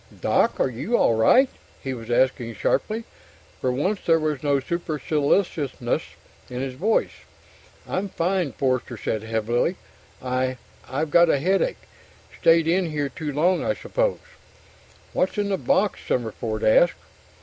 "Doc! 0.19 0.59
Are 0.59 0.67
you 0.67 0.97
all 0.97 1.13
right?" 1.13 1.47
he 1.83 1.93
was 1.93 2.09
asking 2.09 2.55
sharply. 2.55 3.03
For 3.59 3.71
once, 3.71 3.99
there 4.03 4.17
was 4.19 4.41
no 4.41 4.59
superciliousness 4.59 6.01
in 6.49 6.59
his 6.59 6.73
voice. 6.73 7.11
"I'm 7.87 8.09
fine," 8.09 8.51
Forster 8.53 8.97
said 8.97 9.21
heavily. 9.21 9.75
"I 10.19 10.57
I've 10.89 11.11
got 11.11 11.29
a 11.29 11.37
headache. 11.37 11.83
Stayed 12.41 12.67
in 12.67 12.89
here 12.89 13.09
too 13.09 13.31
long, 13.31 13.63
I 13.63 13.75
suppose." 13.75 14.17
"What's 15.13 15.37
in 15.37 15.49
the 15.49 15.57
box?" 15.59 15.99
Summerford 16.07 16.63
asked. 16.63 16.95